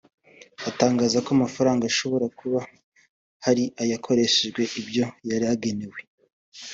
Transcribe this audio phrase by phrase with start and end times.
[0.69, 2.59] atangaza ko amafaranga ashobora kuba
[3.45, 5.99] hari ayakoreshejwe ibyo yari agenewe